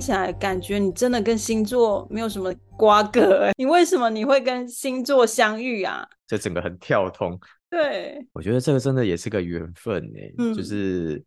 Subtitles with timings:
[0.00, 6.08] 听起来感觉你真的跟星座没有什么瓜葛哎，你为什么你会跟星座相遇啊？
[6.26, 7.38] 这整个很跳通。
[7.68, 11.22] 对，我觉得这个真的也是个缘分哎，嗯，就是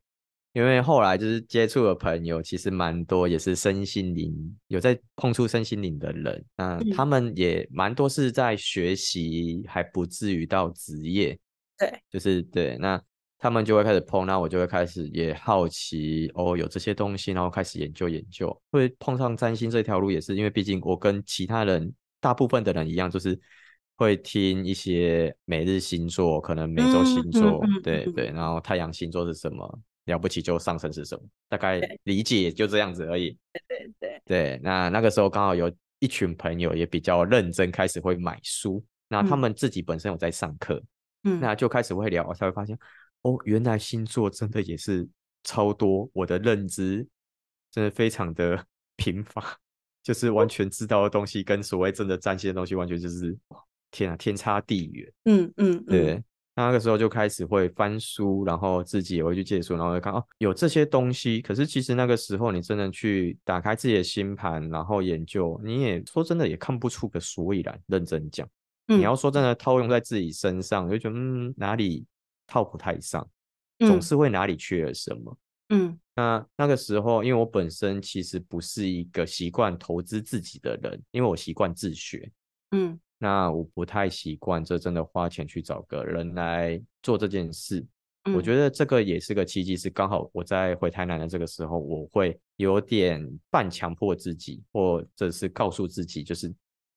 [0.54, 4.34] 因为后来就是接触的朋友其实蛮多，也是身心灵
[4.70, 11.38] 有在碰触身心灵的人，那他们也蛮多是在学习，还不至于到职业。
[11.78, 13.00] 对，就是对那。
[13.44, 18.58] 他们就会开始碰，那我就会开始也好奇哦，有这些东西，然后开始研究研究。
[18.72, 23.38] 会碰上占星这条路，也是因为毕竟我跟其他人大部分的人一样，就是
[23.98, 33.38] 会听一些每日星座，可能每周星座，嗯、对对，然后太阳星座是什么，了不起就上升是什么，大概理解就这样子而已。
[33.52, 40.82] 对对对，对，那那个时候刚好有一群朋友也比较认真，开始会买书，那他们自己本身有在上课，
[41.26, 42.80] 嗯，那就开始会聊，我才会发现。
[43.24, 45.08] 哦，原来星座真的也是
[45.44, 47.06] 超多，我的认知
[47.72, 48.66] 真的非常的
[48.96, 49.58] 贫乏，
[50.04, 53.36] 就是完全知道的东西跟所谓真的占星的东西，完全就是
[53.92, 55.12] 天啊，天差地远。
[55.26, 56.24] 嗯嗯，对，
[56.56, 61.42] 那个时候就开始会翻书，然后自己也会去借书，然后会看哦，有这些东西。
[61.42, 67.80] 可是其实那个时候你真的去打开自己的星盘，然后研究，你也说真的也看不出个所以然。
[67.88, 68.48] 认真讲，
[68.86, 72.06] 你要说真的套用在自己身上，就觉得嗯哪里。
[72.48, 73.28] 套不太上，
[73.80, 75.38] 总是会哪里缺了什么。
[75.70, 82.30] 嗯，那那个时候，因为我本身其实不是一个习惯投资自己的人，因为我习惯自学。
[82.72, 87.84] 嗯，那我不太习惯这真的花钱去找个人来做这件事。
[88.26, 96.54] 嗯，我觉得这个也是个契机，是刚好我在回台南的这个时候，我会有点半强迫自己，或者是告诉自己，就是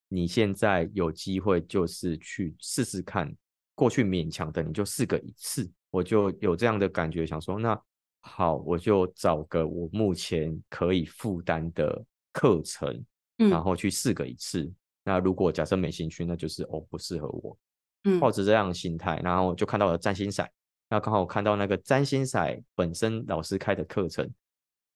[0.09, 3.35] 你现在有机会，就是去试试看。
[3.77, 7.81] 过去勉强的你就试个一次，我就有这样的感觉，想说那
[8.21, 13.05] 好，我就找个我目前可以负担的课程，
[13.39, 14.69] 嗯，然后去试个一次。
[15.05, 17.57] 那如果假设没兴趣，那就是哦不适合我，
[18.05, 20.45] 嗯，抱着这样的心态，然后我就看到了占星骰，
[20.89, 24.29] 那刚好我看到那个占星骰本身老师开的课程，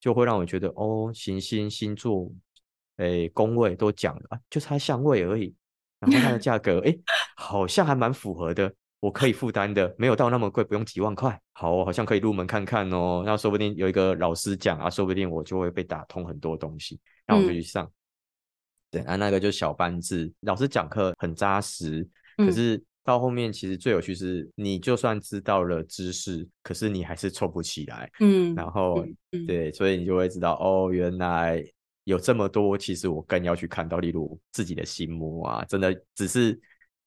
[0.01, 2.33] 就会让我觉得哦行星星座，
[2.97, 5.55] 哎宫位都讲了啊，就差相位而已。
[6.01, 6.97] 然后它的 价格，哎，
[7.41, 8.71] 好像还蛮符合的，
[9.01, 13.23] 我可以负担的，没有到那么贵，不用几万块，好，我好像可以入门看看哦。
[13.25, 17.87] 那说不定有一个老师讲啊，说不定我就会被打通很多东西，然后我就去上。
[17.87, 17.93] 嗯、
[18.91, 22.07] 对啊，那个就是小班制，老师讲课很扎实，
[22.37, 28.11] 可是到后面其实最有趣是，你就算知道了知识，可是你还是凑不起来。
[28.21, 29.03] 嗯，然后、
[29.33, 31.65] 嗯、对，所以你就会知道，哦，原来。
[32.05, 36.59] 有这么多，其实我更要去看到，例如自己的心魔啊，真的只是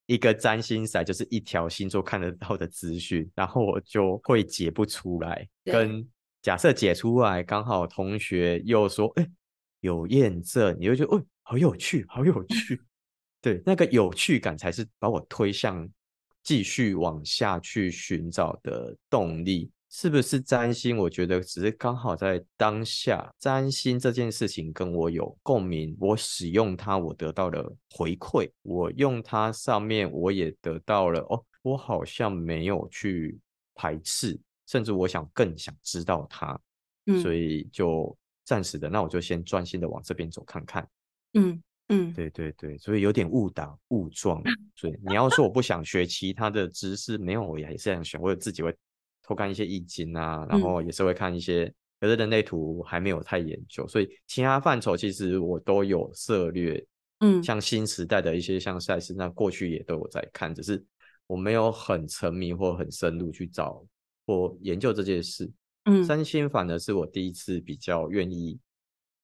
[0.06, 5.48] 一个占星骰，就是一条星座看得到的资讯，然后我就会解不出来。
[5.64, 6.06] 跟
[6.42, 9.26] 假设解出来，刚好同学又说，哎，
[9.80, 12.82] 有验证，你就觉得，哦，好有趣，好有趣。
[13.42, 15.90] 对，那个有趣感才是把我推向
[16.44, 19.70] 继续往下去寻找的动力。
[19.96, 20.98] 是不是占星？
[20.98, 33.40] 我觉得只是刚好在当下，占星这件事情跟我有共鸣，我使用它，我得到了回馈，我用它上面，我也得到了哦，我好像没有去
[33.76, 36.60] 排斥，甚至我想更想知道它，
[37.06, 40.90] 嗯，所以就暂时的，那我就先专心的往这边走看看，
[41.34, 44.42] 嗯嗯，对对对，所以有点误打误撞，
[44.76, 48.76] 所以你要说我不想学其他的知识，没有，我也是想学，我有自己会。
[49.24, 56.86] 偷看一些易经啊，然后也是会看一些，嗯、可是人类图还没有太研究，所以其他范畴其实我都有涉略。
[57.20, 60.84] 嗯，像新时代的一些像赛事，那过去也都有在看，只是
[61.26, 63.82] 我没有很沉迷或很深入去找
[64.28, 65.50] 或研究这件事。
[65.86, 68.60] 嗯，三星反而是我第一次比较愿意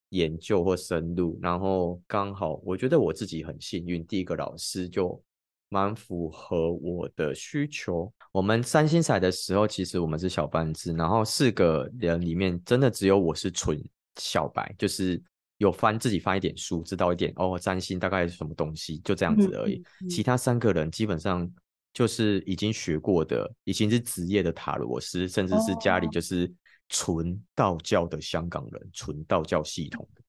[0.09, 5.21] 研究或深入，然后刚好我觉得我自己很幸运，第一个老师就。
[5.69, 8.11] 蛮符合我的需求。
[8.31, 13.79] 我们三星彩的时候，其实我们是小班制，然后四个人里面真的只有我是纯
[14.17, 15.21] 小白，就是
[15.57, 19.75] 有翻自己翻一点书，知道一点哦，占星大概是什么东西，就这样子而已。
[20.01, 21.49] 嗯嗯、其他三个人基本上
[21.93, 26.51] 就是已经学过的，已经是职业的塔罗师，甚至是家里就是
[26.87, 30.21] 纯道教的香港人，纯道教系统的。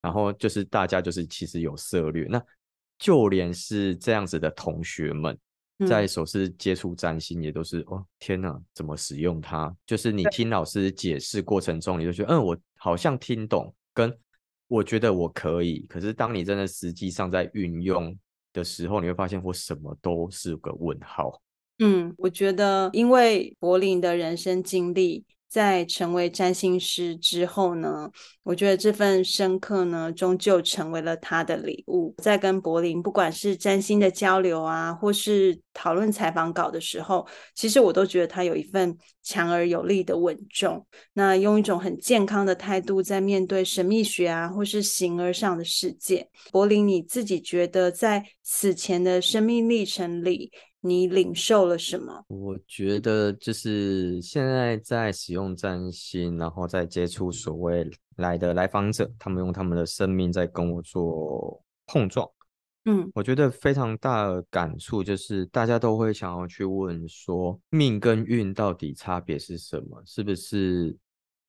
[0.00, 2.40] 然后就是大家就是其实有涉略那。
[2.98, 5.36] 就连是这样子的同学们，
[5.86, 9.74] 在首次接触占星也都是、嗯、哦，天哪，怎么使用它？
[9.86, 14.16] 就是你听老师解释过程中，你就觉得嗯，我好像听懂，跟
[14.68, 15.80] 我觉得我可以。
[15.88, 18.16] 可是当你真的实际上在运用
[18.52, 21.40] 的时候，你会发现我什么都是个问号。
[21.78, 28.10] 嗯，我觉得因为柏林的人生经历，在成为占星师之后呢，
[28.42, 32.14] 我觉得这份深刻呢，终究成为了他的礼物。
[32.18, 40.86] 在跟柏林不管是占星的交流啊，或是讨论采访稿的时候，其实我都觉得他有一份强而有力的稳重。
[41.14, 46.28] 那用一种很健康的态度在面对神秘学啊，或是形而上的世界。
[46.50, 52.24] 柏林，你自己觉得在此前的生命历程里，你领受了什么？
[52.28, 62.28] 我觉得就是现在在使用占星，然后在接触所谓来的来访者，他们用他们的生命在跟我做碰撞。
[62.84, 70.00] 嗯，我觉得非常大的感触就是，大家都会想要去问说，命跟运到底差别是什么？
[70.06, 70.96] 是不是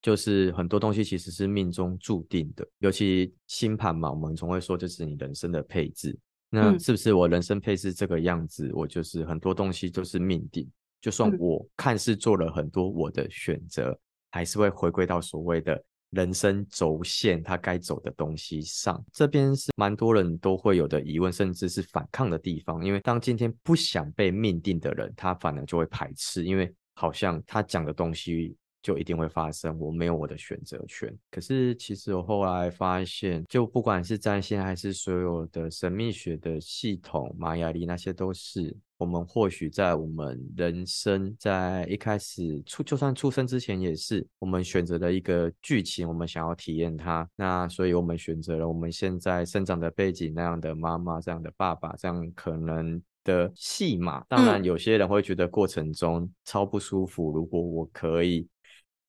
[0.02, 2.66] 就是很多东西其实是命中注定的？
[2.78, 6.18] 尤其星盘嘛，我们总会说就是你人生的配置。
[6.50, 8.66] 那是不是我人生配置这个样子？
[8.68, 10.68] 嗯、我就是很多东西都是命定。
[11.00, 13.98] 就算我看似做了很多我的选择，嗯、
[14.30, 19.04] 还是会回归到所谓的人生轴线，它该走的东西上。
[19.12, 22.84] 这边是蛮多人都会有的疑问，甚至是反抗的地方。
[22.84, 28.56] 因为当今天不想被命定的人，他反而就会排斥，因为好像他讲的东西。
[28.88, 31.14] 就一定会发生，我没有我的选择权。
[31.30, 47.28] 可是其实我后来发现，就不管是占星还是所有的神秘学的系统，玛雅历那些都是我们或许在我们人生在一开始出，就算出生之前也是我们选择的一个剧情，我们想要体验它。
[47.36, 54.24] 那所以我们选择了我们现在生长的背景那样的妈妈，这样的爸爸，这样可能的戏码。
[54.30, 57.30] 当然，有些人会觉得过程中超不舒服。
[57.32, 58.48] 如果我可以。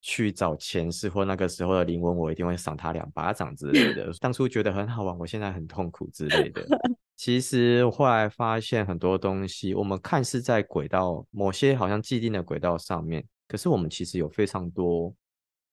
[0.01, 4.12] 去找前世或那个时候的灵魂，我一定会赏他两巴掌之类的。
[4.19, 6.66] 当初觉得很好玩，我现在很痛苦之类的。
[7.18, 15.13] 其实后来发现很多东西，我们看似在轨道，某些好像既定的轨道上面，可是我们其实有非常多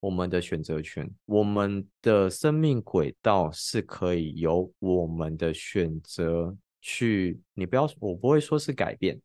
[0.01, 1.09] 我们的选择权。
[1.25, 9.17] 我们的生命轨道是可以由我们的选择去，你不要，我不会说是改变。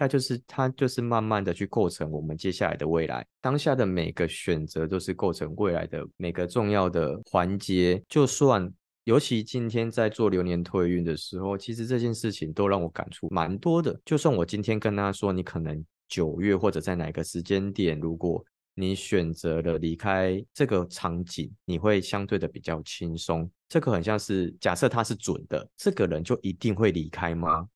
[0.00, 8.02] 它就是它就是慢慢的去构成我们接下来的未来，当下的每个选择都是构成未来的每个重要的环节。
[8.08, 8.72] 就算
[9.04, 14.00] 尤其今天在做流年推运的时候，其实这件事情都让我感触蛮多的。
[14.02, 18.42] 就算我今天跟他说，你可能九月或者在哪个时间点，如果
[18.74, 23.50] 你选择了离开这个场景，你会相对的比较轻松。
[23.68, 27.68] 这个很像是假设他是准的，这个人就一定会离开吗？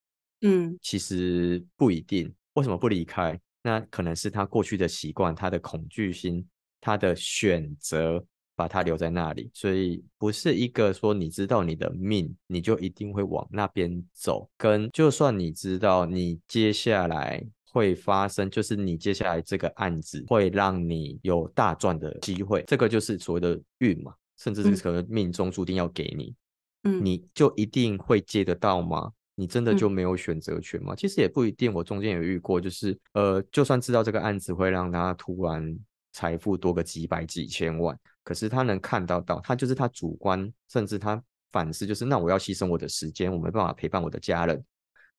[0.44, 2.32] 嗯，其实不一定。
[2.52, 3.38] 为什么不离开？
[3.62, 6.46] 那可能是他过去的习惯，他的恐惧心，
[6.80, 8.22] 他的选择
[8.54, 9.50] 把他留在那里。
[9.54, 14.48] 所以不是一个说你知道你的命，你就一定会往那边走。
[14.58, 17.42] 跟就算你知道你接下来
[17.72, 26.34] 会发生，就是你接下来这个案子会让你有大赚的机会，这个就是所谓的运嘛，甚至是可能命中注定要给你，
[26.82, 29.10] 嗯，你就一定会接得到吗？
[29.36, 30.94] 你真的就没有选择权吗？
[30.94, 31.74] 嗯、其实也不一定。
[31.74, 35.76] 我中间有遇过，就是呃，就算知道这个案子会让他突然
[36.12, 41.20] 财富多个几百几千万，可是他能看到到，他就是他主观，甚至他
[41.50, 44.64] 反思，就是那我要牺牲我的时间，我没办法陪伴我的家人，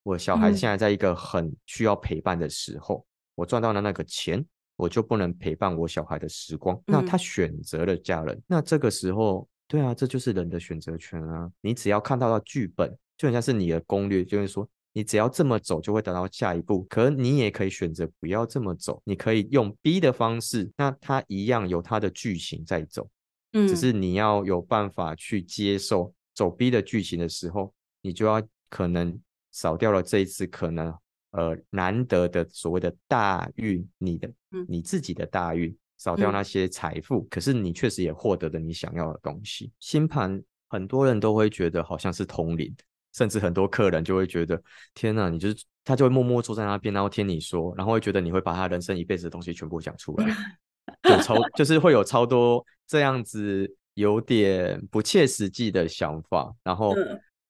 [0.04, 4.46] 我小孩现在在一个很需要陪伴的时候，嗯、我赚到了那个钱，
[4.78, 6.82] 我就不能陪伴我小孩的时光。
[6.86, 11.51] 那他选择了家人，嗯、那这个时候，对啊，这就是人的选择权啊。
[11.60, 12.98] 你只要看到了剧本。
[13.18, 16.84] 就很像是你的攻略，就是说你只要这么走就会得到下一步。
[16.90, 23.08] 可你也可以选择不要这么走，你可以用 B 的方式，那它一样有它的剧情在走，
[23.54, 29.18] 嗯，只是你要有办法去接受走 B 的剧情的时候，你就要可能
[29.52, 30.94] 少掉了这一次可能
[31.32, 34.30] 呃难得的所谓的大运，你的
[34.68, 39.72] 你自己的大运，少掉那些财富，可是你确实也获得了你想要的东西。
[39.80, 42.76] 星盘很多人都会觉得好像是通灵。
[43.16, 44.62] 甚至很多客人就会觉得，
[44.94, 50.28] 天哪，你就是他就会默默坐在那边，然后听你说，然后会觉得你会把他人生一辈子的东西全部讲出来，
[51.10, 56.54] 有超就是会有超多这样子有点不切实际的想法。
[56.62, 56.94] 然后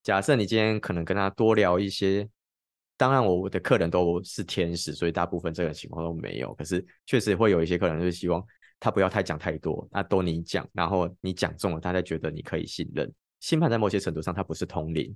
[0.04, 2.30] 假设你今天可能跟他多聊一些，
[2.96, 6.54] 当然我的客人都是天使，所以大部分这个情况都没有。
[6.54, 8.46] 可是确实会有一些客人就是希望
[8.80, 13.12] 他不要太讲太多，那都你讲，然后你讲中了，他才觉得你可以信任。
[13.40, 15.16] 星盘在某些程度上，它不是通灵。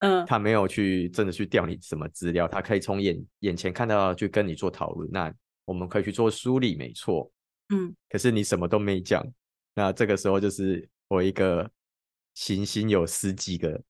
[0.00, 5.32] 嗯，他没有去真的去调你什么资料，他可以从眼眼前看到去跟你做讨论，那
[5.64, 7.30] 我们可以去做梳理，没错。
[7.72, 9.24] 嗯，可是你什么都没讲，
[9.74, 11.70] 那这个时候就是我一个
[12.34, 13.80] 行星有十几个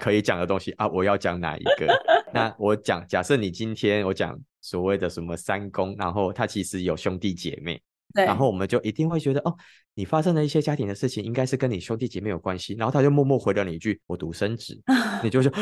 [0.00, 1.86] 可以讲的东西啊，我要讲哪一个？
[2.32, 7.80] 那 我讲，假设你今天我讲所谓的什么三公，然后他其实有兄弟姐妹，
[8.14, 9.54] 对，然后我们就一定会觉得哦，
[9.94, 12.74] 你发生了一些家庭的事情，应该是跟你兄弟姐妹有关系。
[12.74, 14.80] 然后他就默默回了你一句：“我独生子。
[15.22, 15.52] ”你就说：“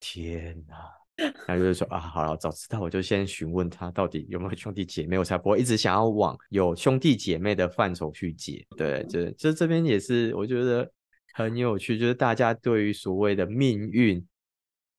[0.00, 0.76] 天哪！
[1.46, 8.66] ”然后就是说啊，好了，早知道我就先询问他到底有没有兄弟姐妹，我才不会一直想要往有兄弟姐妹的范畴去解。
[8.76, 10.90] 对，就就这边也是我觉得
[11.34, 14.26] 很有趣，就是大家对于所谓的命运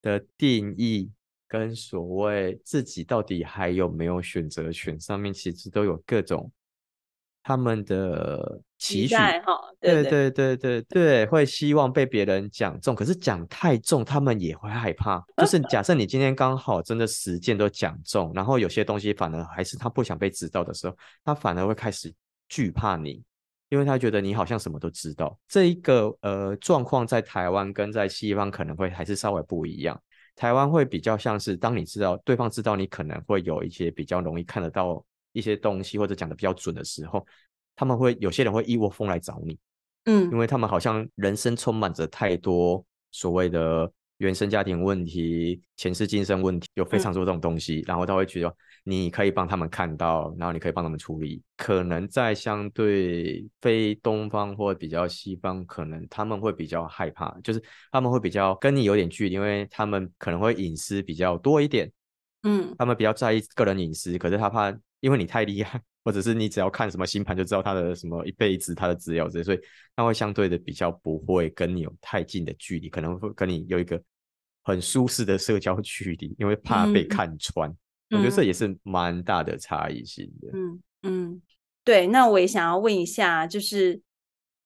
[0.01, 1.11] 的定义。
[1.47, 6.49] 跟所谓自己到底还有没有选择权上面，其实都有各种
[7.43, 9.15] 他们的期许，
[9.79, 15.23] 对对对对对，会希望被别人讲中，可是讲太重，他们也会害怕。
[15.37, 22.13] 就是 假设你今天刚好真的十件都讲中，然后有些东西反而还是他不想被知道的时候，他反而会开始
[22.47, 23.23] 惧怕你，
[23.69, 25.37] 因为他觉得你好像什么都知道。
[25.47, 29.99] 这一个呃状况在台湾跟在西方可能会还是稍微不一样。
[30.35, 37.25] 台湾会比较像是，当你知道对方知道你可能会有一些比较容易看得到一些东西，或者讲的比较准的时候，
[37.75, 39.57] 他们会有些人会一窝蜂来找你，
[40.05, 48.55] 嗯，因为他们好像人生充满着太多所谓的原生家庭问题、前世今生问题，有非常多这种东西，嗯、然后他会觉得。
[48.83, 51.39] 你可以帮他们看到，然后你可以帮他们处理。
[51.55, 57.61] 可能在相对非东方或比较西方，可能他们会比较害怕，就是
[57.91, 61.91] 他们会比较跟你有点距离，因为他们可能会隐私比较多一点。
[62.41, 69.59] 嗯，他们比较在意个人隐私，可是他怕因为你太厉害， 或者是你只要看什么星盘就知道他的什么一辈子他的资料之类，所以
[69.95, 74.01] 他会相对的比较不会跟你有太近的距离，可能会跟你有一个
[74.63, 77.69] 很舒适的社交 距离，因为怕被看穿。
[77.69, 77.75] 嗯
[78.11, 80.49] 我觉得这也是蛮大的差异性的。
[80.51, 81.41] 嗯嗯，
[81.81, 82.07] 对。
[82.07, 84.01] 那我也想要问一下，就是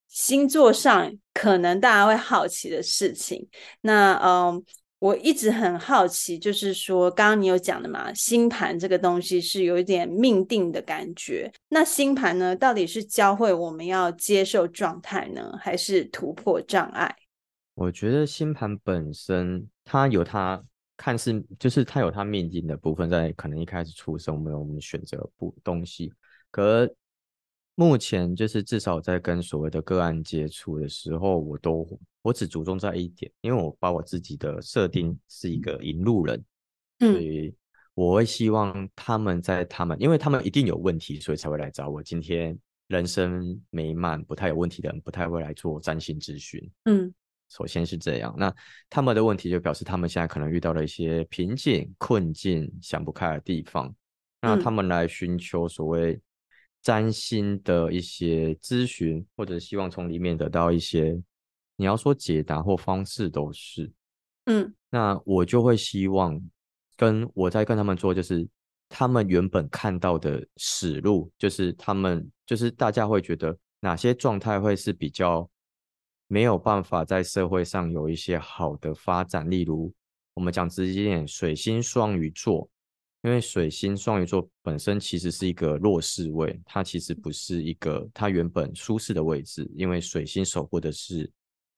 [0.08, 3.48] 星座上可能大家会好奇的事情。
[3.82, 4.66] 那嗯，
[5.00, 11.52] 我一直很好奇，就是说，刚刚你有讲的嘛，星盘这个东西是有一点命定的感觉。
[11.70, 17.16] 那星盘呢，到底是教会我们要接受状态呢，还是突破障碍？
[17.74, 20.64] 我觉得星盘本身它有它。
[20.98, 26.10] 看似就是它有它命定的部分，在可能一开始出生，我们有我们选择不东西。
[26.50, 26.90] 可
[27.76, 31.88] 目前就是至少在跟所谓的个案接触的时候，我都
[32.22, 36.44] 我只注重在一点，因为我把我自己的设定是一个引路人，
[37.00, 37.54] 嗯，所以
[37.94, 42.02] 我会希望他们在他们，因为他们一定有问题，所以才会来找我。
[42.02, 47.14] 今天人生美满、不太有问题的人，不太会来做占星咨询，嗯。
[47.48, 48.52] 首先是这样，那
[48.90, 53.94] 他们的问题就表示他们现在可能遇到了一些瓶颈、困境、想不开的地方。
[54.42, 56.20] 那他们来寻求所谓
[56.86, 61.20] 占星的一些咨询，或者希望从里面得到一些，
[61.76, 63.92] 你要说解答或方式都是。
[64.46, 66.40] 嗯，那我就会希望
[66.96, 68.48] 跟我在跟他们做，就是
[68.88, 75.50] 他们原本看到的实路，就是他们就是大家会觉得哪些状态会是比较。
[76.28, 79.94] 没有办法在社会上有一些好的发展，例如
[80.34, 82.68] 我们讲直接一点，水星双鱼座，
[83.26, 91.30] 因为水星双鱼座本身其实是一个弱势位，它其实不是一个它原本舒适的位置，因为水星守护的是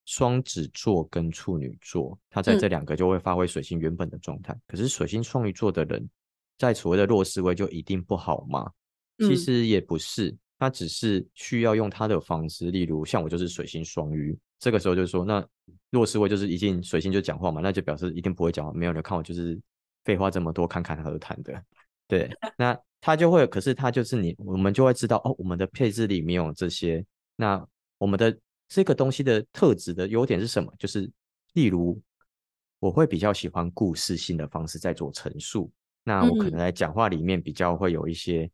[0.06, 4.54] 双子座跟处女座，它在这两个就会发挥水星原本的状态。
[4.54, 6.08] 嗯、可是水星双鱼座的人
[6.58, 8.70] 在所谓的弱势位就一定不好吗？
[9.20, 10.30] 其实也不是。
[10.30, 15.48] 嗯他只是需要用他的方式，例如像我就是水星双鱼，这个时候就是说，那
[15.92, 19.56] 弱势位就是一定水星就讲话嘛，那就表示一定不会讲话，没有人看我就是
[20.08, 21.62] 废话这么多，侃侃而谈的，
[22.08, 28.36] 对，那他就会，可是他就是你，我们就会知道哦，我们的配置里面有这些，那我们的
[28.70, 30.74] 这个东西的特质的优点是什么？
[30.80, 31.12] 就是
[31.52, 32.02] 例如
[32.80, 35.70] 我会比较喜欢故事性的方式在做陈述，
[36.06, 38.50] 那我可能在讲话里面比较会有一些。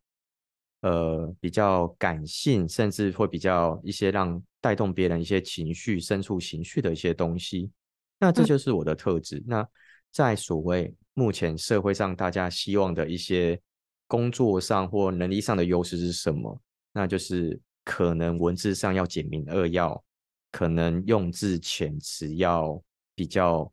[0.86, 7.72] 呃，比较感性，甚至会比较一些让带动别人一些情绪、深处情绪的一些东西。
[8.20, 9.38] 那这就是我的特质。
[9.38, 9.68] 嗯、那
[10.12, 13.60] 在所谓目前社会上大家希望的一些
[14.08, 16.62] 工作上或能力上的优势是什么？
[16.92, 20.04] 那就是可能文字上要简明扼要，
[20.52, 22.82] 可能用字遣词要
[23.16, 23.72] 比较。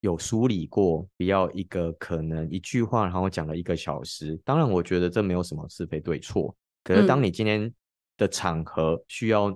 [0.00, 4.38] 有梳理过，不要一个可能一句话，然后讲了一个小时。
[4.44, 6.54] 当然，我觉得这没有什么是非对错。
[6.84, 7.72] 可是，当你今天
[8.16, 9.48] 的场合需要，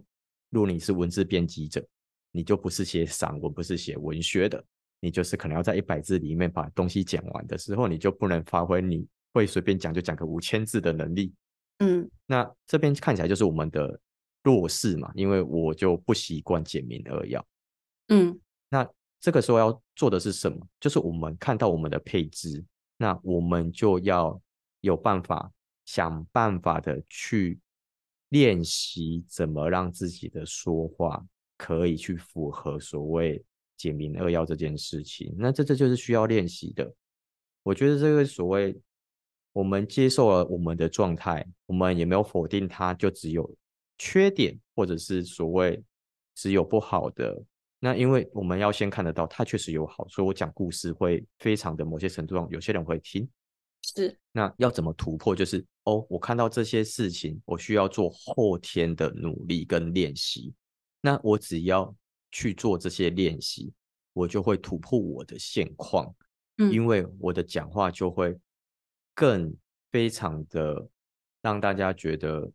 [0.49, 1.87] 如果你是文字编辑者，
[2.33, 4.65] 你就不是写散文，不是写文学的，
[5.01, 11.33] 你就是可能要在一百字里面把东西讲完的时候，你就不能发挥你会随便讲就讲个五千字的能力。
[11.79, 14.01] 嗯，那这边看起来就是我们的
[14.43, 17.47] 弱势嘛，因为我就不习惯简明扼要。
[18.09, 18.39] 嗯，
[18.69, 18.89] 那。
[19.23, 20.67] 这个时候要做的是什么？
[20.81, 22.65] 就是我们看到我们的配置，
[22.97, 24.41] 那我们就要
[24.81, 25.53] 有办法，
[25.85, 27.61] 想办法的去
[28.31, 31.23] 练习怎么让自己的说话
[31.59, 33.45] 可以去符合所谓
[33.81, 35.35] 简明扼要这件事情。
[35.39, 36.93] 那这这就是需要练习的。
[37.63, 38.79] 我觉得这个所谓
[39.53, 43.51] 我们接受了我们的状态，我们也没有否定它，就只有
[43.97, 45.83] 缺点，或者是所谓
[46.35, 47.43] 只有不好的。
[47.79, 53.27] 那因为我们要先看得到它确实有好，所以我讲故事会非常的某些程度上，有些人会听。
[53.83, 55.35] 是，那要怎么突破？
[55.35, 60.53] 就是哦，我看到这些事情，我需要做后天的努力跟练习。
[61.01, 61.95] 那我只要
[62.31, 63.73] 去做这些练习，
[64.13, 66.15] 我就会突破我的现况。
[66.59, 68.37] 嗯，因为我的讲话就会
[69.15, 69.55] 更
[69.91, 70.89] 非常的
[71.43, 72.51] 让大家觉得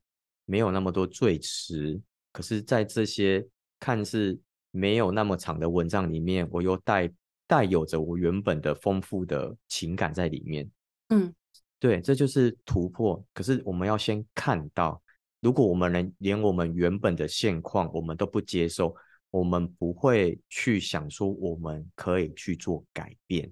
[0.45, 2.01] 没有那么多赘词。
[2.31, 3.47] 可是，在这些
[3.79, 4.37] 看似
[4.71, 7.09] 没有那么长的文章里面，我又带
[7.47, 10.69] 带有着我原本的丰富的情感在里面。
[11.09, 11.33] 嗯，
[11.79, 13.23] 对，这就是突破。
[13.33, 15.01] 可是我们要先看到，
[15.39, 18.93] 如果我们能连我们原本的现况我们都不接受，
[19.35, 23.51] 我们不会去想说我们可以去做改变。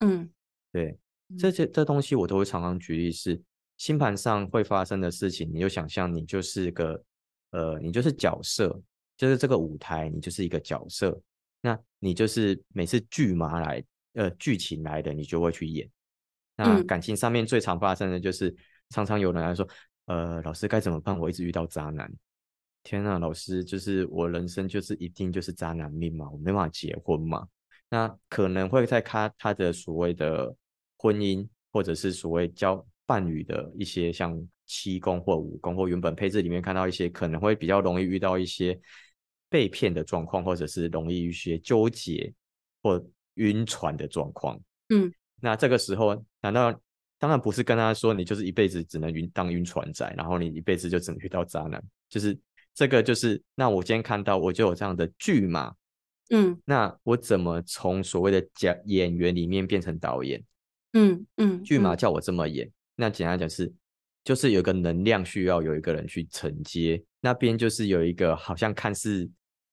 [0.00, 0.28] 嗯，
[0.70, 0.98] 对，
[1.38, 3.40] 这些这东西我都会常常举例是
[3.76, 7.02] 星盘上会发生的事情，你就想象你就是个
[7.50, 8.80] 呃，你就是角色。
[9.14, 11.16] 就是这个舞台，你就是一个角色，
[11.60, 13.84] 那你就是每次剧码来，
[14.14, 15.88] 呃，剧情来的，你就会去演。
[16.56, 18.56] 那感情上面最常发生的就是，嗯、
[18.88, 19.68] 常常有人来说，
[20.06, 21.16] 呃，老师该怎么办？
[21.16, 22.12] 我一直遇到渣男。
[22.82, 27.46] 天啊，老师，就是我人生就是一定就是渣男命嘛，我没办法结婚嘛。
[27.88, 30.54] 那可能会在他他的所谓的
[30.96, 38.78] 婚姻，或者是所谓交伴侣的一些像七宫或五宫或原本配置里面看到一些，可能会比较容易遇到一些。
[39.52, 42.32] 被骗的状况，或者是容易一些纠结
[42.82, 44.58] 或晕船的状况。
[44.88, 46.72] 嗯，那这个时候，难道
[47.18, 51.84] 当然不是跟他说你就是一辈子只能晕当晕船仔，然后你一辈子就只能遇到渣男？
[52.08, 52.34] 就是
[52.74, 55.74] 这个，就是那我今天看到我就有这样的剧嘛。
[56.30, 60.42] 嗯，那我怎么从所谓的假演员里面变成导演？
[60.92, 63.72] 嗯嗯，剧嘛叫我这么演，嗯、那简单讲是。
[64.24, 69.28] 就是有一个能量需要有一个人去承接，那边就是有一个好像看似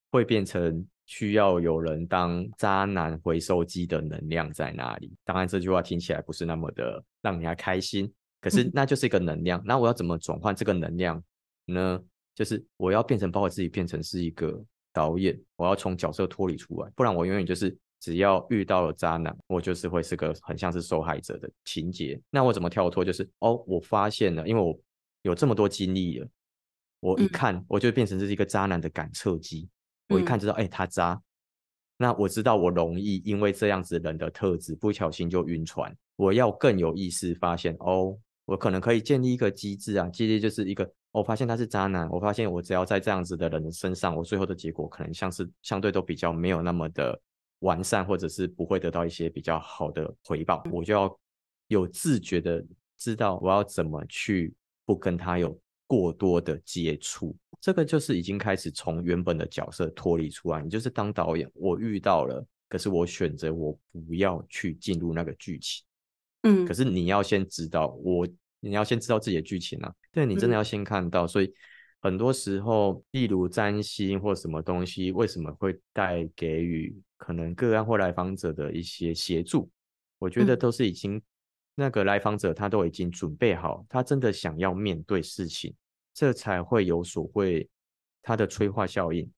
[0.09, 5.13] 会变成需要有人当渣男回收机的能量在那里。
[5.23, 9.61] 当然这句话听起来不是那么的让人家开心，可是那就是一个能量。
[9.63, 11.23] 那我要怎么转换这个能量
[11.65, 11.99] 呢？
[12.39, 17.77] 就是我要变成把我自己变成是一个导演，我要从角色脱离出来，不然我永远就是。
[18.01, 22.17] 只要遇到了渣男，我就是会是个很像是受害者的情节。
[22.29, 23.03] 那我怎么跳脱？
[23.03, 24.79] 就是哦，我发现了，因为我
[25.23, 26.27] 有这么多经历了，
[27.01, 29.67] 我一看、嗯、我就变成这是一个渣男的感测机。
[30.07, 31.21] 我一看知道，哎、他渣。
[31.97, 35.93] 那我知道我容易因为这样子人的特质，不小心就晕船。
[36.15, 47.19] 我要更有意识发现，哦，我可能可以建立一个机制啊，机制就是一个，我发现他是渣男，我发现我只要在这样子的人身上，我最后的结果可能像是相对都比较没有那么的。
[47.61, 51.19] 完善，或者是不会得到一些比较好的回报，我就要
[51.67, 52.65] 有自觉的
[52.97, 54.53] 知道我要怎么去
[54.85, 57.35] 不跟他有过多的接触。
[57.59, 60.61] 这个就是已经开始从原本的角色脱离出来。
[60.61, 65.83] 你就是当导演，我遇到了，可是我选择我不要去进入那个剧情。
[66.43, 68.25] 嗯，可是你要先知道我，
[68.59, 69.93] 你要先知道自己的剧情啊。
[70.11, 71.53] 对，你真的要先看到，所以。
[72.01, 79.69] 很多时候，例如占星或什么东西，为什么会带给予可能个案或来访者的一些协助？
[80.17, 81.21] 我觉得都是已经
[81.75, 85.75] 那个来访者他都已经准备好，他真的想要面对事情，
[86.13, 87.69] 这才会有所谓
[88.21, 89.29] 他的催化效应。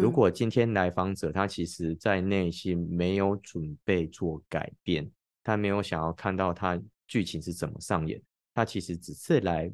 [0.00, 5.10] 如果今天来访者他其实在内心没有准备做改变，
[5.42, 8.18] 他没有想要看到他剧情是怎么上演，
[8.54, 9.72] 他其实只是来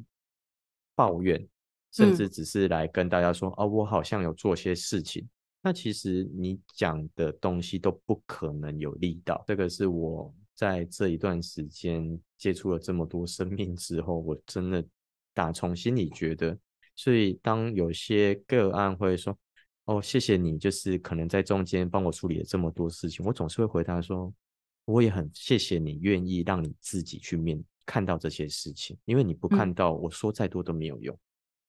[0.95, 1.47] 抱怨。
[1.91, 5.27] 甚至只是来跟大家说，哦，我好像有做些事情。
[5.59, 9.43] 那其实你讲的东西都不可能有力道。
[9.47, 14.85] 这个是我在这一段时间接触了这么多生命之后，我真的
[15.33, 16.55] 打从心里觉得。
[16.95, 19.35] 所以当有些个案会说，
[19.85, 24.31] 哦，谢谢你，就是可能在中间帮我处理了这么多事情，我总是会回答说，
[24.85, 31.17] 我也很谢谢你愿意让你自己去面看到这些事情，因为你不看到，我说再多都没有用。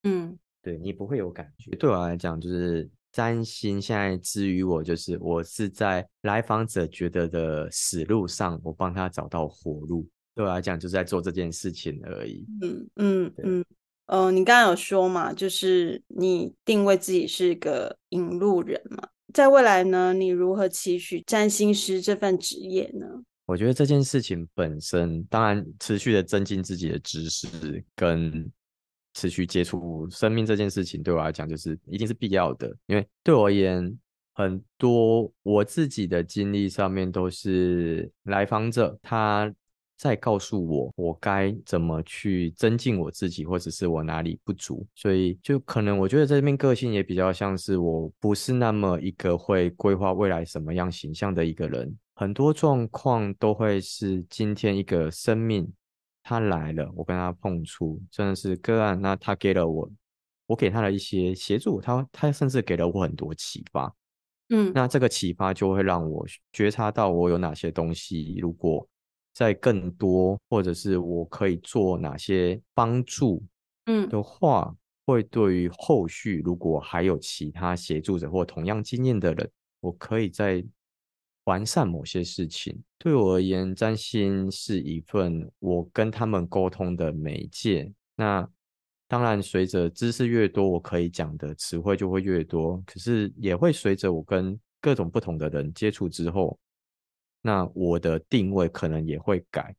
[0.02, 1.70] 嗯，对，你不会有感觉。
[1.76, 10.06] 对我来讲，就是占星现在之于我，就是我是在来访者觉得的死路上，我帮他找到活路。
[10.35, 12.44] 对我来讲，就是在做这件事情而已。
[12.61, 13.64] 嗯嗯嗯，
[14.04, 23.06] 呃，你刚刚有说嘛，就是你定位自己是个引路人嘛，在未来呢，你如何期许占星师这份职业呢？
[23.50, 28.50] 我觉得这件事情本身，当然持续的增进自己的知识跟。
[29.12, 32.72] 持续接触生命这件事情，对我来讲就是一定是必要的。
[32.86, 33.98] 因为对我而言，
[34.34, 39.52] 很多我自己的经历上面都是来访者他
[39.96, 44.86] 在告诉我，我该怎么去增进我自己，或者是我哪里不足。
[44.94, 51.98] 所以就可能我觉得这边个性也比较像是我不是那么一个会规划未来什么样形象的一个人。
[52.20, 55.72] 很多状况都会是今天一个生命。
[56.22, 59.00] 他来了，我跟他碰触，真的是个案。
[59.00, 59.90] 那他给了我，
[60.44, 63.90] 我给他的一些协助，他他甚至给了我很多启发。
[64.50, 68.87] 嗯，那这个启发就会让我觉察到我有哪些东西，如果
[69.33, 73.42] 在更多，或者是我可以做哪些帮助，
[73.87, 80.62] 嗯的话，嗯、会对于后续如果还有其他协助者或同样经验的人，我可以在。
[81.44, 87.92] 完善某些事情，对我而言，占星是一份我跟他们沟通的媒介。
[88.14, 88.48] 那
[89.09, 92.81] 当然，随着知识越多，我可以讲的词汇就会越多。
[92.87, 96.57] 可是也会随着我跟各种不同的人接触之后，
[97.42, 99.74] 那我的定位可能也会改。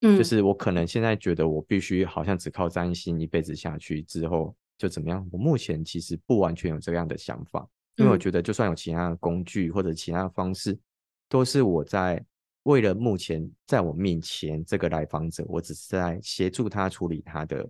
[0.00, 5.24] 嗯，就是我可能现在觉得我必须好像只靠占星一辈子下去之后就怎么样？
[5.30, 7.64] 我目前其实不完全有这样的想法，
[7.96, 10.76] 因为我觉得就算有其他的工具或者其他的方式。
[11.28, 12.24] 都是我在
[12.64, 17.68] 为了目前在我面前这个来访者，我只是在协助他处理他的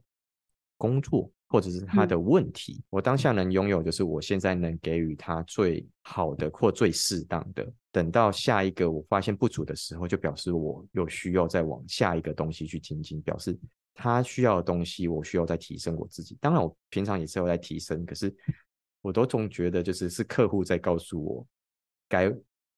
[0.77, 2.75] 工作或者是他的问题。
[2.75, 7.67] 嗯、我当下能拥有，就是我现在能给予他最好的或最适当的。
[7.90, 13.59] 等到下一个我发现不足的时候，就表示我有需要再往下一个东西去精进，表示
[13.95, 16.37] 他需要的东西，我需要再提升我自己。
[16.40, 18.35] 当然，我平常也是有在提升，可是
[19.01, 21.47] 我都总觉得就是是客户在告诉我
[22.09, 22.33] 该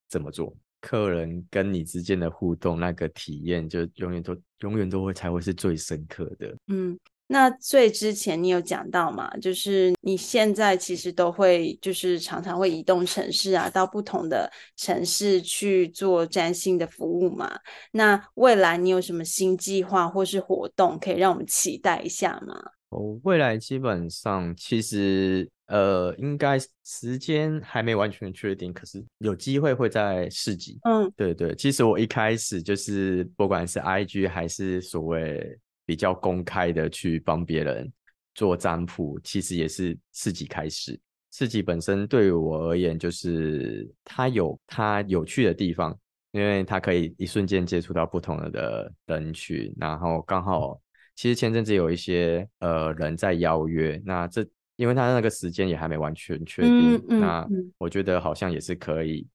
[0.08, 0.54] 怎么做。
[0.86, 6.56] 客人跟你之间的互动，那个体验就永远都永远都会才会是最深刻的。
[6.68, 6.96] 嗯，
[7.26, 17.58] 那最之前你有讲到嘛，就是你现在其实都会就是常常会移动城市啊，到不同的城市去做占星的服务嘛。
[17.90, 22.54] 那未来你有什么新计划或是活动可以让我们期待一下吗？
[22.90, 25.50] 哦，未来基本上其实。
[25.66, 30.78] 呃，应该时间还没完全确定，可是有机会会在市集。
[30.84, 37.92] 嗯，对对，其实我一开始就是不管是 IG 还是所谓比较公开的去帮别人
[38.32, 40.96] 做占卜，其实也是市集开始。
[41.32, 45.98] 市集本身对于我而言，就是它有它有趣的地方，
[46.30, 50.80] 因为它可以一瞬间接触到不同的人群，然后刚好
[51.16, 54.46] 其实前阵子有一些呃人在邀约，那这。
[54.76, 59.26] 因为他那个时间也还没完全确定，那我觉得好像也是可以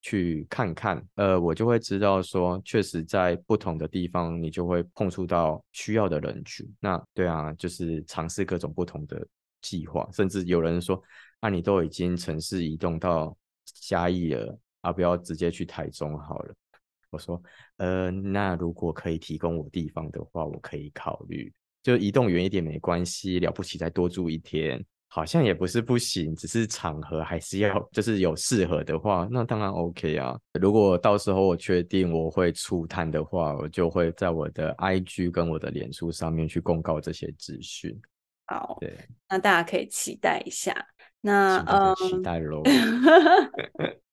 [0.00, 1.04] 去看看。
[1.16, 6.64] 呃，我就会知道说，确实在不同的地方，你就会碰触到需要的人群。
[6.78, 9.26] 那对啊，就是尝试各种不同的
[9.60, 11.02] 计划，甚至有人说，
[11.40, 16.54] 那、啊、你都已经城市移动到嘉义了，啊，不要直接去台中好了。
[17.10, 17.42] 我说，
[17.78, 21.52] 呃，那如果可以提供我地方的话，我可以考虑。
[21.86, 30.36] 就移动远一点没关系，了不起再多住一天，好像也不是不行，只是场合还是要，就是有适合的话，那当然 OK 啊。
[30.60, 37.96] 如果到时候我确定我会出摊的话，我就会在我的 IG 跟我的脸书上面去公告这些资讯。
[38.46, 38.92] 好，对，
[39.28, 40.74] 那大家可以期待一下。
[41.20, 42.64] 那呃，期待喽。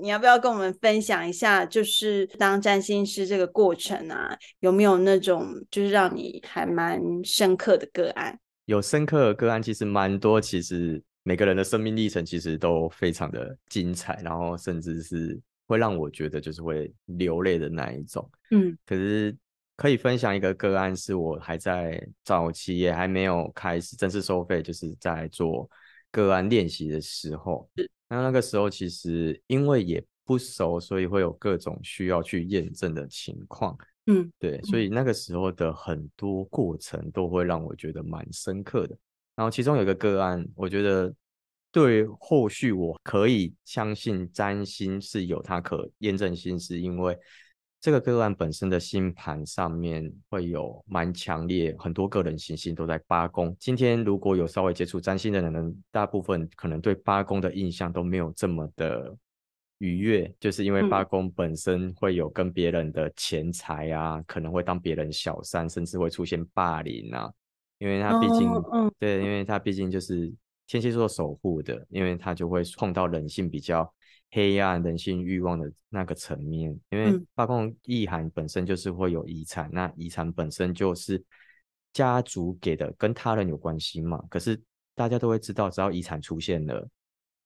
[0.00, 8.38] 你要不要跟我们分享一下，就是当占星师这个过程啊，有没有那种就是让你还蛮深刻的个案？
[8.66, 10.40] 有深刻的个案，其实蛮多。
[10.40, 18.30] 其实每个人的生命历程其实都非常的精彩，然后甚至是会让我觉得就是会流泪的那一种。
[18.50, 19.34] 嗯，可是
[19.74, 25.68] 可以分享一个个案，是我还在早期也还没有开始正式收费，就是在做
[26.10, 27.68] 个案练习的时候。
[28.08, 33.76] 那那个时候其实因为也不熟，所以会有各种需要去验证的情况。
[34.06, 38.96] 嗯，对，所以那个时候的很多过程都会让我觉得蛮深刻的。
[39.36, 41.14] 然后其中有一个个案，我觉得
[41.70, 47.16] 对后续我可以相信占星是有它可验证性，是因为。
[47.80, 53.56] 这个个案本身的星盘上面会有蛮强烈，很多个人行星都在八宫。
[53.60, 59.16] 今天如果有稍微接触占星的人，大部分可能对八宫的印象都没有这么的
[59.78, 67.32] 愉悦，就是因为八宫本身会有跟别人的钱财啊，嗯、可能会当别人小三，甚至会出现霸凌啊。
[67.78, 70.34] 因为他毕竟，哦、对，因为他毕竟就是
[70.66, 73.88] 天蝎座守护的，因为他就会碰到人性比较。
[74.30, 81.22] 黑暗人性欲望的那个层面，因为八宫意涵本身就是会有遗产，嗯、那遗产本身就是
[81.92, 84.22] 家族给的跟他人有关系嘛？
[84.28, 84.60] 可是
[84.94, 86.86] 大家都会知道，只要遗产出现了，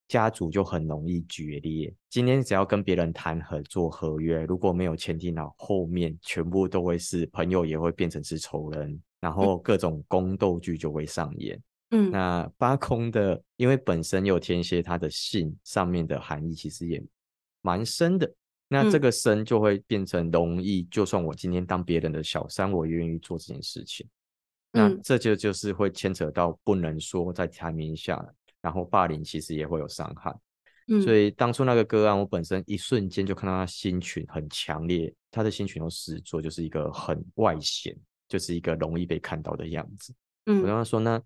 [0.09, 1.93] 家族就很容易决裂。
[2.09, 11.57] 今天只要跟别人谈合作合约，如果没有签订好，后面全部都会是朋友，也会变成是仇人，然后各种宫斗剧就会上演。
[11.95, 17.01] 嗯，那八空的，因为本身有天蝎，它的性上面的含义其实也
[17.61, 18.33] 蛮深的。
[18.67, 24.07] 那这个深就会变成容易，嗯、就算我今天当别人的小三，我也愿意做这件事情。
[24.71, 28.25] 嗯、那这就就是会牵扯到不能说在台面下，
[28.59, 30.35] 然后霸凌其实也会有伤害。
[30.87, 37.95] 嗯、所以当初那个个案，我本身一瞬间就看到他心群很强烈，他的心群有狮子座，就是一个很外显，
[38.27, 40.11] 就是一个容易被看到的样子。
[40.47, 41.21] 嗯，我跟他说呢，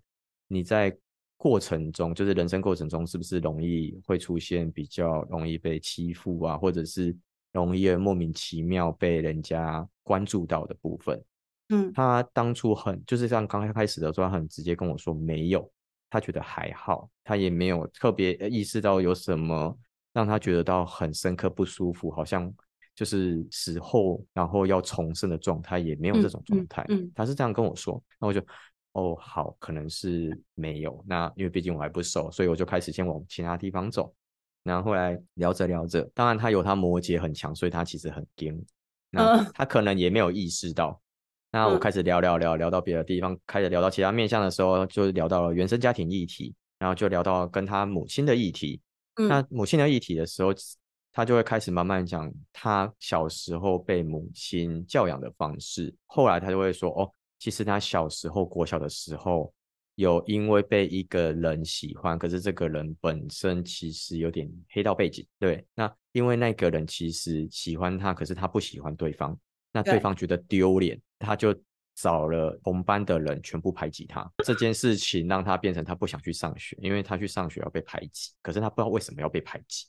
[0.48, 0.96] 你在
[1.36, 7.16] 过程中，就是人生过程中，是不是容易会出现比较容易被欺负啊，或者是？
[7.50, 11.24] 容易莫名其妙被人家关注到的部分，
[11.70, 15.68] 嗯，他当初很就是像刚开始的时候，他很直接跟我说没有，
[16.10, 19.76] 他觉得还好，他也没有特别意识到有什么
[20.12, 22.52] 让他觉得到很深刻不舒服，好像
[22.94, 28.44] 就是死后然后要重生的状态，也没有这种状态，嗯，嗯，嗯，他是这样跟我说，那我就
[28.92, 34.12] 哦好，可能是没有，那因为毕竟我还不熟，所以我就开始先往其他地方走。
[34.64, 38.66] 然后后来聊着聊着，当然他有他摩羯很强，所以他其实很硬。
[39.10, 41.00] 那他可能也没有意识到。
[41.50, 48.80] 那我开始聊聊聊聊到别的地方，开始聊到其他面向的时候，就聊到了原生家庭议题，然后就聊到跟他母亲的议题。
[49.16, 50.52] 那母亲的议题的时候，
[51.10, 55.94] 他就会开始慢慢讲他小时候被母亲教养的方式。
[56.06, 59.52] 后来他就会说：“哦，其实他小时候国小的时候。”
[59.98, 65.66] 有因为被一个人喜欢，可是这个人本身其实有点黑道背景，对。
[65.74, 69.36] 那因为那个人其实喜欢他，可是他不喜欢对方，
[69.72, 71.52] 那对方觉得丢脸，他就
[71.96, 74.24] 找了同班的人全部排挤他。
[74.44, 79.86] 这件事情让他变成他不想去上学，因为他去上学要被排挤，可是他不知道为什么要被排挤，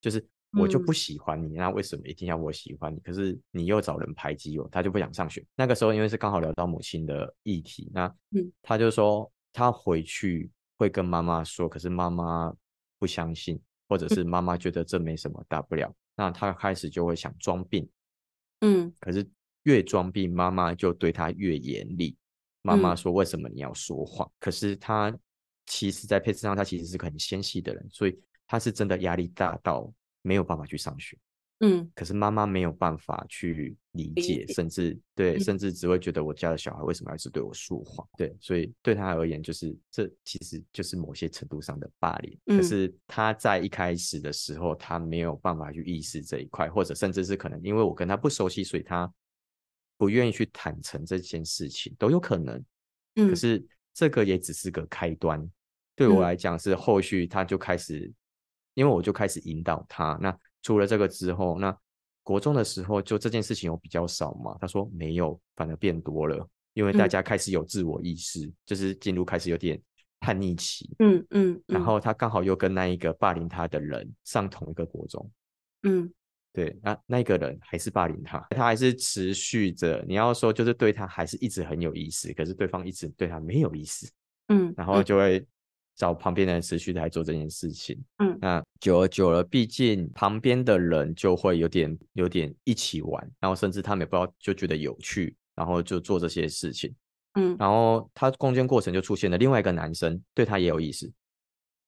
[0.00, 0.26] 就是
[0.58, 2.98] 我就不喜欢你，那为什么一定要我喜欢你？
[3.00, 5.44] 可是你又找人排挤我，他就不想上学。
[5.54, 8.14] 那个时候因为是刚好聊到母亲的议题，那
[8.62, 9.30] 他就说。
[9.52, 12.54] 他回去会跟妈妈说，可是妈妈
[13.00, 17.90] 不相信，或者是妈妈觉得这没什么大不了，那他开始就会想装病，
[18.60, 19.28] 嗯，可是
[19.64, 22.16] 越装病，妈妈就对他越严厉。
[22.62, 25.12] 妈妈说：“为什么你要说谎？”嗯，可是他
[25.66, 31.16] 其实，在配置上，他其实是个很纤细的人，所以他是真的压力大到没有办法去上学。
[31.62, 38.08] 嗯，可是妈妈没有办法去理解，甚至对，甚至只会觉得我家的小孩为什么一直对我说谎？
[38.16, 42.38] 对，所以对他而言，就是这其实就是某些程度上的霸凌。
[42.46, 49.12] 可是他在一开始的时候，他没有办法去意识这一块，或者甚至是可能因为我跟他不熟悉，所以他
[49.98, 52.64] 不愿意去坦诚这件事情，都有可能。
[53.14, 55.46] 可是这个也只是个开端，
[55.94, 58.10] 对我来讲是后续他就开始，
[58.74, 60.36] 因为我就开始引导他那。
[60.62, 61.74] 除了这个之后，那
[62.22, 64.54] 国中的时候就这件事情有比较少嘛？
[64.60, 69.80] 他说没有，反而变多了，因为大家开始有自我意识，嗯、就是进入开始有点
[70.18, 70.94] 叛逆期。
[70.98, 75.30] 嗯嗯，嗯然后他刚好又跟那一个霸凌他的人上同一个国中。
[75.84, 76.12] 嗯，
[76.52, 80.04] 对，那那个人还是霸凌他，他还是持续着。
[80.06, 84.06] 你要说就是对他还是一直很有意思，可是对方一直对他没有意思。
[84.48, 85.42] 嗯，然后就会。
[86.00, 96.90] 找旁边的人持续来做这件事情，嗯，那久而久了，毕竟旁边的人就会有点有点一起玩，然后甚至他们也不知道就觉得有趣，然后就做这些事情，
[97.34, 101.12] 嗯，然后他攻坚过程就出现了另外一个男生对他也有意思，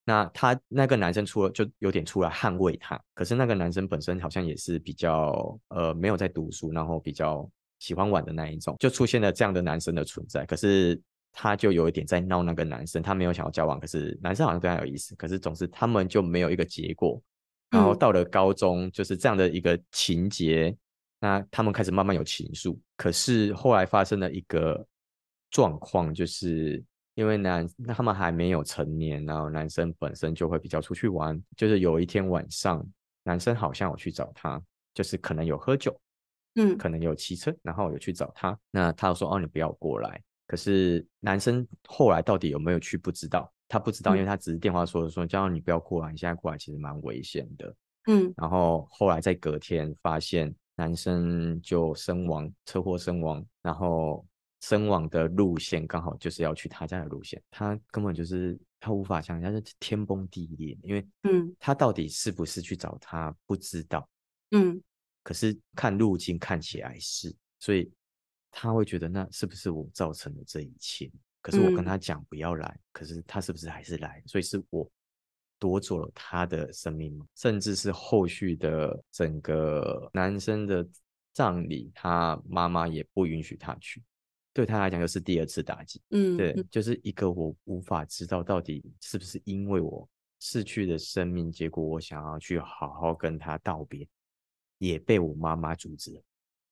[0.05, 7.49] 那他那个男生出了就有点出来捍卫他，可是那个男生本身好像也是比较呃没有在读书，然后比较
[7.79, 11.01] 喜欢玩的那一种，就出现了这样的男生的存在，可是。
[11.33, 17.21] 他就有一点在闹那个男生，他没有想要交往，可是男生好像对他有意思，可是总是他们就没有一个结果。
[17.71, 20.77] 然后到了高中，就是这样的一个情节，嗯、
[21.21, 22.77] 那他们开始慢慢有情愫。
[22.95, 24.85] 可是后来发生了一个
[25.49, 26.83] 状况，就是
[27.15, 31.41] 因为男他们还没有成年，然后男生本身就会比较出去玩。
[31.57, 32.85] 就是有一天晚上，
[33.23, 34.61] 男生好像有去找她，
[34.93, 35.99] 就是可能有喝酒，
[36.53, 38.55] 嗯，可能有骑车，然后有去找他。
[38.69, 47.73] 那他就说：“哦，你不要过来。”可是男生后来到底有没有去不知道，他不知道，因为他只是电话说说，叫你不要过来，你现在过来其实蛮危险的。
[48.07, 54.25] 嗯，然后后来在隔天发现男生就身亡，车祸身亡，然后
[54.61, 64.07] 身亡的路线刚好就是要去他家的路线，他根本就是他无法想象，是天崩地裂，因为嗯，他到底是不是去找他不知道，
[64.51, 64.81] 嗯，
[65.23, 67.89] 可是看路径看起来是，所以。
[68.55, 71.11] 他会觉得那是不是我造成的这一切？
[71.41, 74.23] 可是我跟他讲不要来，嗯、可是他是不是还是来？
[74.27, 74.89] 所以是我
[75.59, 77.25] 夺走了他的生命吗？
[77.35, 80.87] 甚至是后续的整个男生的
[81.33, 84.01] 葬礼，他妈妈也不允许他去，
[84.53, 86.01] 对他来讲又是第二次打击。
[86.11, 90.07] 嗯，对，就是一个我无法知道到底是不是因为我
[90.39, 94.07] 逝去的生命，结果我想要去好好跟他道别，
[94.77, 96.21] 也被我妈妈阻止了。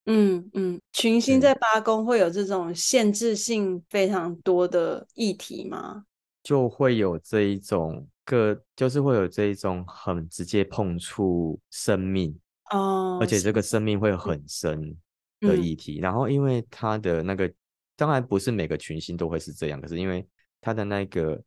[0.06, 6.04] 嗯嗯，群星在八宫会有这种限制性非常多的议题吗？
[6.42, 12.36] 就会有这一种个，就是会有这一种很直接碰触生命
[12.72, 14.98] 哦，而且这个生命会很深
[15.40, 16.00] 的议题。
[16.00, 17.54] 嗯、然后因为它的那个，
[17.96, 20.28] 当然不是每个群星都会是这样，可是因为
[20.60, 21.40] 它的那个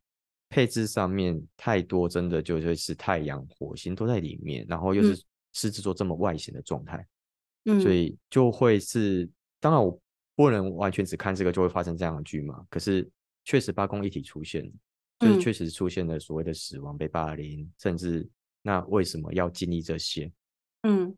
[0.48, 5.20] 配置上面太多，真的就会是太阳、火星都在里面，然后又是
[5.52, 7.04] 狮子座这么外显的状态。
[7.64, 9.28] 嗯所以就会是，
[9.60, 10.00] 当然我
[10.36, 12.64] 不能完全只看这个就会发生这样的剧嘛。
[12.68, 13.08] 可是
[13.44, 14.70] 确实八公一体出现，
[15.18, 18.28] 就是确实出现了所谓的死亡、被霸凌，甚至
[18.62, 20.30] 那为什么要经历这些？
[20.82, 21.16] 嗯，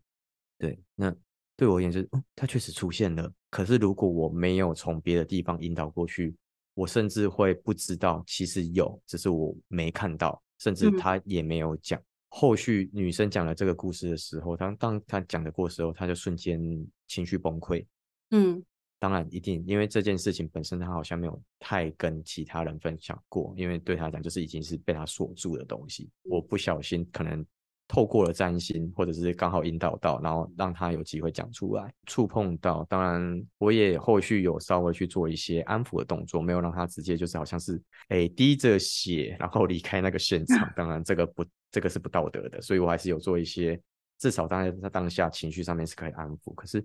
[0.58, 0.78] 对。
[0.94, 1.14] 那
[1.56, 3.32] 对我而言就是，嗯，它确实出现了。
[3.50, 6.36] 可是如果我没有从别的地方引导过去，
[6.74, 12.00] 我甚至会不知道其实有，只是我没看到，甚至他也没有讲。
[12.38, 16.60] 后续女生讲了这个故事的时候，当当她讲的过时候，她就瞬间
[17.06, 17.82] 情绪崩溃。
[18.30, 18.62] 嗯，
[18.98, 26.10] 当然一定，因为这件事情本身她好像没有太跟其他人分享过，因为对她讲就是已经是被她锁住的东西。
[26.24, 27.42] 我不小心可能
[27.88, 32.84] 透过了占星，或者是刚好引导到，然后让他有机会讲出来，触碰到。
[32.88, 40.70] 当然，我也后续有稍微去做一些安抚的动作，没有让他直接就是好像是诶滴着血然后离开那个现场。
[40.76, 41.44] 当然这个不。
[41.68, 43.78] 这个是不道德的，所以我还是有做一些，
[44.16, 46.54] 至少当在他当下情绪上面是可以安抚。
[46.54, 46.82] 可是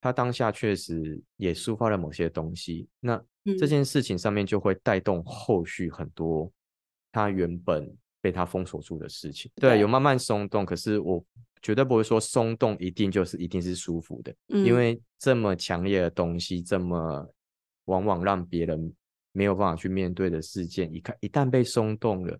[0.00, 3.20] 他当下确实也抒发了某些东西，那
[3.58, 6.48] 这件事情上面就会带动后续很多
[7.10, 7.92] 他原本
[8.26, 9.48] 被他封锁住的事情。
[9.54, 11.24] 对，有慢慢松动，可是我
[11.62, 17.24] 绝对不会说松动一定就是一定是舒服的，因为这么强烈的东西，这么
[17.84, 18.92] 往往让别人
[19.30, 22.36] 没有办法去面对的事件，一看一旦被松动了。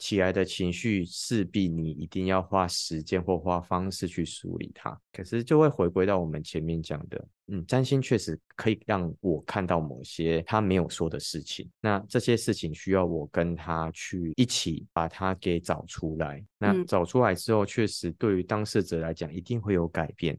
[0.00, 16.42] 起来的情绪势必你一定要花时间或花方式去梳理它，可是就会回归到我们前面讲的，嗯，占星确实可以让我看到某些他没有说的事情，那这些事情需要我跟他去一起把它给找出来。
[16.58, 20.36] 那找出来之后，确实对于当事者来讲一定会有改变，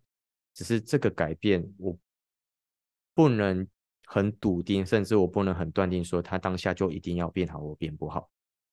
[0.56, 1.96] 只是这个改变我
[3.14, 3.68] 不能
[4.06, 8.28] 很笃定，甚至我不能很断定说他当下就一定要变好或变不好，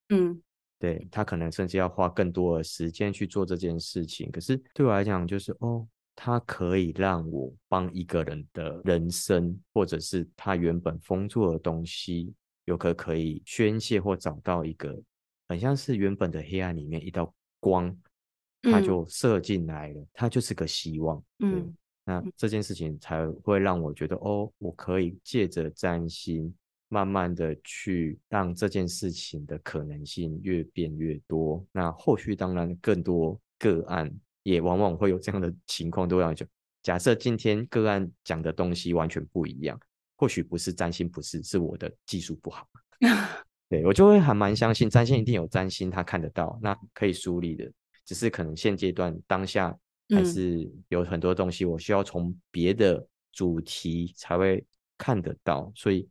[0.09, 0.43] 嗯。
[0.79, 12.33] 对，他可能甚至要花更多的时间去做这件事情，可是对我来讲，就是哦，他可以让我帮一个人的人生，或者是他原本封住的东西，
[12.65, 14.97] 有个可以宣泄或找到一个，
[15.49, 17.93] 很像是原本的黑暗里面一道光，
[18.63, 21.21] 他就射进来了，他就是个希望。
[21.41, 26.55] 嗯，那这件事情才会让我觉得，哦，我可以借着占星。
[26.91, 34.11] 慢慢的去让这件事情的可能性越变越多，那后续当然更多个案
[34.43, 36.49] 也往往会有这样的情况，都要讲。
[36.83, 39.79] 假设今天个案讲的东西完全不一样，
[40.17, 42.67] 或许不是占星，不是，是我的技术不好。
[43.69, 47.71] 对，我就会还蛮相信占星一定有占星，他看得到，那可以梳理的，
[48.07, 49.77] 只是可能现阶段当下
[50.09, 54.65] 还是有很多东西我需要从别的主题才会
[54.97, 56.09] 看得到，所以。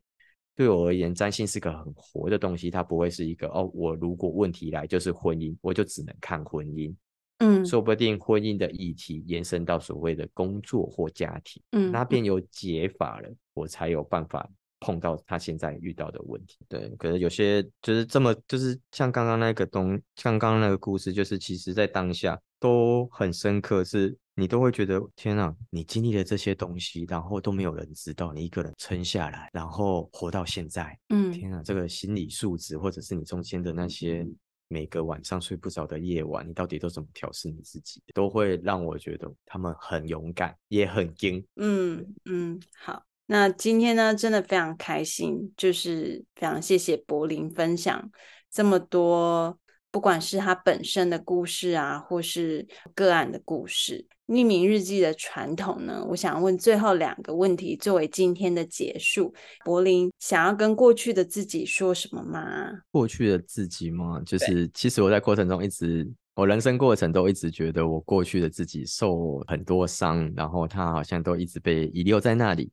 [0.58, 6.92] 对我而言，占星是个很活的东西，它不会是一个哦，我如果问题来就是婚姻，我就只能看婚姻。
[7.38, 14.50] 嗯，说不定婚姻的议题延伸到所谓的工作或家庭，嗯，那边有解法了，我才有办法
[14.80, 16.58] 碰到他现在遇到的问题。
[16.68, 24.18] 对，可是有些就是这么，就是像刚刚那个东，像刚刚那个故事，就是其实在当下都很深刻，是。
[24.40, 34.24] 你都会觉得天啊，你经历了这些东西，然后都没有人知道，你一个人撑下来，然后活到现在，嗯，天啊，这个心理素质，或者是你中间的那些
[34.68, 41.44] 每个晚上睡不着的夜晚，你到底都怎么调试你自己，都会让我觉得他们很勇敢，也很硬。
[41.56, 48.10] 嗯嗯，好，那今天呢，真的非常开心，就是非常谢谢柏林分享
[48.50, 49.60] 这么多。
[49.90, 59.34] 不管是他本身的故事啊，或是个案的故事，匿名日记的传统呢，我想问最后两个问题作为今天的结束。
[59.66, 62.70] 柏林想要跟过去的自己说什么吗？
[62.92, 64.22] 过去的自己吗？
[64.26, 72.70] 就是其实我在过程中一直，我人生过程都一直觉得我过去的自己受很多伤，然后他好像都一直被遗留在那里。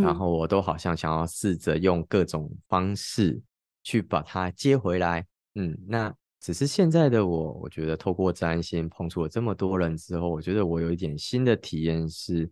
[0.00, 3.38] 然后我都好像想要试着用各种方式
[3.82, 5.26] 去把它接回来。
[5.54, 12.50] 嗯，那只是现在的我，我觉得透过占星碰触了这么多人之后，我觉得我有一点新的体验是，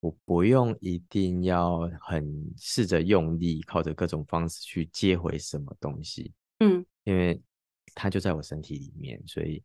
[0.00, 6.32] 我不用一定要很试着用力，靠着各种方式去接回什么东西。
[6.60, 7.38] 嗯，因为
[7.94, 9.62] 它就在我身体里面，所以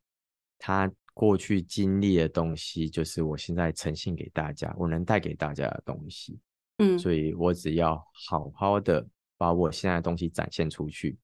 [0.60, 6.38] 它过去经历的东西，就是我现在呈现给大家，我能带给大家的东西。
[6.84, 7.96] 嗯，所以我只要
[8.28, 9.08] 好好的
[9.38, 11.18] 把我现在的东西展现出去，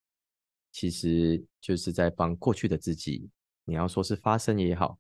[0.72, 3.30] 其实就是在帮过去的自己，
[3.66, 4.98] 你要说是发声也好，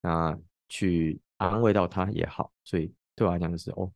[0.00, 0.38] 那
[0.68, 3.92] 去安慰到他也好，所以对我来讲就是哦，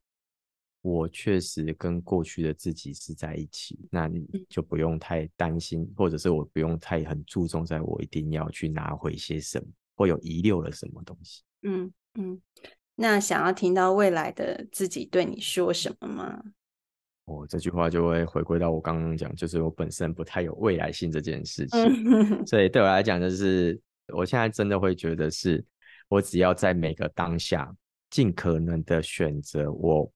[0.83, 11.43] 我确实跟过去的自己是在一起，那你就不用太担心，或者是我不用太很注重，在我一定要去拿回些什么，或有遗留了什么东西。
[11.63, 12.41] 嗯嗯。
[13.03, 16.43] 那想要听到未来的自己对你说什么吗？
[17.25, 23.81] 哦，这句话就会回归到我刚刚讲，就是我本身不太有未来性这件事情，所以对我来讲，就是
[24.13, 25.65] 我现在真的会觉得是，
[26.09, 27.75] 我只要在每个当下
[28.11, 30.13] 尽可能的选择我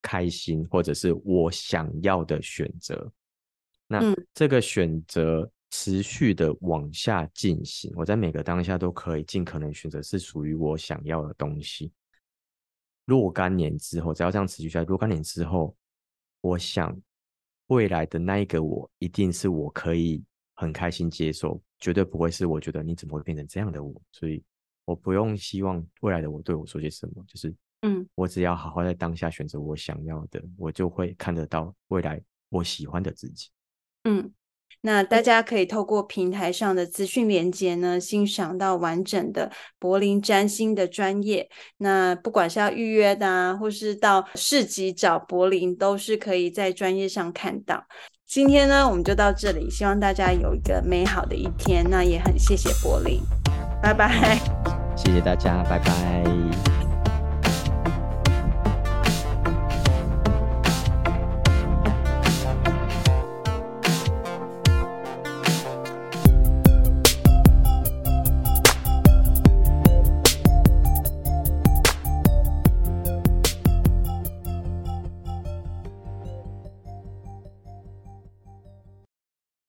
[0.00, 3.12] 开心或者是我想要的选择，
[3.86, 4.00] 那
[4.32, 11.92] 这个选择持续的往下进行，我在每个当下都可以尽可能选择是属于我想要的东西。
[13.04, 15.76] 若干年之后，只要这样持续下去，若干年之后，
[16.40, 16.96] 我想
[17.66, 20.24] 未来的那一个我，一定是我可以
[20.54, 24.00] 很开心接受，绝对不会是我觉得你怎么会变成这样的我。
[24.12, 24.42] 所以，
[24.84, 33.50] 我不用希望未来的我对我说些什么，就是，嗯，我只要好好在当下选择我想要的，我就会看得到未来我喜欢的自己。
[34.04, 34.32] 嗯。
[34.82, 41.48] 那大家可以透过平台上的资讯连接呢，欣赏到完整的柏林占星的专业。
[41.78, 47.82] 那不管是要预约的啊，或是到市集找柏林，都是可以在专业上看到。
[48.26, 51.82] 今天呢，我们就到这里，希望大家有一个美好的一天。
[51.88, 53.20] 那也很谢谢柏林，
[53.82, 54.38] 拜拜。
[54.96, 56.53] 谢谢大家，拜拜。